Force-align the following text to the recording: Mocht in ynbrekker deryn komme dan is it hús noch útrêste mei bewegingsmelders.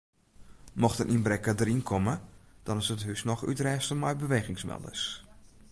Mocht 0.81 1.01
in 1.03 1.11
ynbrekker 1.15 1.55
deryn 1.57 1.83
komme 1.89 2.15
dan 2.67 2.81
is 2.83 2.91
it 2.95 3.05
hús 3.07 3.21
noch 3.29 3.45
útrêste 3.51 3.95
mei 4.01 4.13
bewegingsmelders. 4.23 5.03